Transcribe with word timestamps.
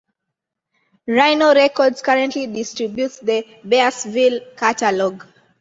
Rhino 1.07 1.53
Records 1.53 2.01
currently 2.01 2.47
distributes 2.47 3.19
the 3.19 3.45
Bearsville 3.63 4.57
catalog. 4.57 5.23